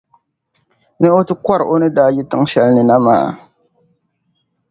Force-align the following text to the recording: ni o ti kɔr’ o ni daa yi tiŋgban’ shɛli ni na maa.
ni 0.99 1.07
o 1.17 1.19
ti 1.27 1.33
kɔr’ 1.45 1.59
o 1.71 1.73
ni 1.81 1.87
daa 1.95 2.09
yi 2.15 2.21
tiŋgban’ 2.29 2.49
shɛli 2.51 2.71
ni 2.75 2.83
na 2.89 2.95
maa. 3.05 3.27